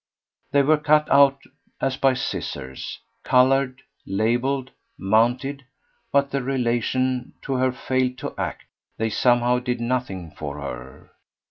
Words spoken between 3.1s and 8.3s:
coloured, labelled, mounted; but their relation to her failed